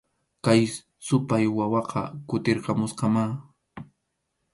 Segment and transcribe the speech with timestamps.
[0.43, 0.61] Kay
[1.07, 3.23] supay wawaqa kutirqamusqamá